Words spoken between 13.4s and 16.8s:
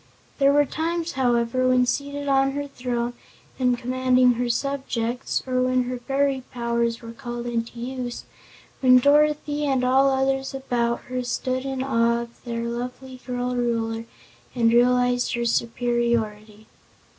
Ruler and realized her superiority.